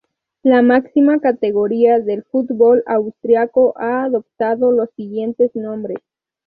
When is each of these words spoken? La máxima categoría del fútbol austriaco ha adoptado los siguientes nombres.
La 0.41 0.63
máxima 0.63 1.19
categoría 1.19 1.99
del 1.99 2.23
fútbol 2.23 2.81
austriaco 2.87 3.75
ha 3.77 4.01
adoptado 4.03 4.71
los 4.71 4.89
siguientes 4.95 5.53
nombres. 5.55 5.99